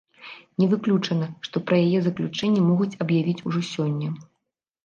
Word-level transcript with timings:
Не 0.61 0.67
выключана, 0.71 1.27
што 1.47 1.61
пра 1.71 1.77
яе 1.85 1.99
заключэнне 2.07 2.65
могуць 2.71 2.99
аб'явіць 3.07 3.39
ужо 3.51 3.61
сёння. 3.73 4.09